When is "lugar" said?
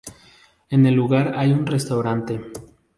0.95-1.33